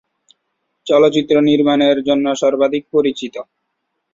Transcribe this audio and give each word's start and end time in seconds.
চলচ্চিত্র 0.87 1.35
নির্মাণের 1.49 1.97
জন্য 2.07 2.25
সর্বাধিক 2.41 2.83
পরিচিত। 2.93 3.35